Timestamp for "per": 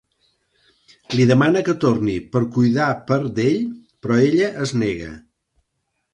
2.37-2.41, 3.13-3.19